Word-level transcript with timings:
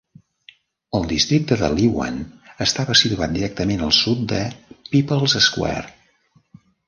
El 0.99 1.03
districte 1.09 1.57
de 1.63 1.67
Luwan 1.73 2.15
estava 2.65 2.95
situat 3.03 3.35
directament 3.37 3.83
al 3.89 3.93
sud 3.99 4.25
de 4.33 4.41
People"s 4.95 5.43
Square. 5.51 5.97